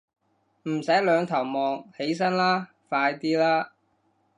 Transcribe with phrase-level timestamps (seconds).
[0.63, 3.73] 唔使兩頭望，起身啦，快啲啦